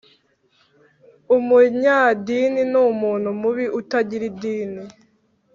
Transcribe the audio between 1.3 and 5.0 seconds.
umunyadini, n'umuntu mubi utagira idini,